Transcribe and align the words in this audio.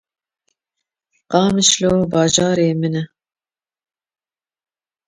Qasimlo 1.31 1.93
bajarê 2.11 2.69
min 2.79 2.93
e 3.01 3.03